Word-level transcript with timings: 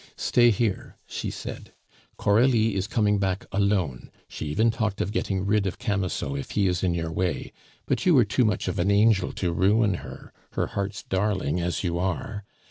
"Stay 0.17 0.49
here," 0.49 0.97
she 1.05 1.29
said. 1.29 1.73
"Coralie 2.17 2.73
is 2.73 2.87
coming 2.87 3.19
back 3.19 3.45
alone; 3.51 4.09
she 4.27 4.47
even 4.47 4.71
talked 4.71 4.99
of 4.99 5.11
getting 5.11 5.45
rid 5.45 5.67
of 5.67 5.77
Camusot 5.77 6.35
if 6.39 6.49
he 6.57 6.65
is 6.67 6.81
in 6.81 6.95
your 6.95 7.11
way; 7.11 7.51
but 7.85 8.03
you 8.03 8.17
are 8.17 8.25
too 8.25 8.43
much 8.43 8.67
of 8.67 8.79
an 8.79 8.89
angel 8.89 9.31
to 9.33 9.53
ruin 9.53 9.93
her, 10.01 10.33
her 10.53 10.65
heart's 10.65 11.03
darling 11.03 11.59
as 11.61 11.83
you 11.83 11.99
are. 11.99 12.43